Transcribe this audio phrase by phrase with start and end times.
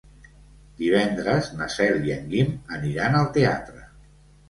[0.79, 3.89] Divendres na Cel i en Guim aniran al teatre.